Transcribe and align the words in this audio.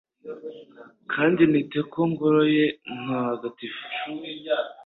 kandi 1.11 1.41
nite 1.51 1.79
ku 1.91 1.99
Ngoro 2.09 2.41
ye 2.55 2.65
ntagatifu 3.01 3.83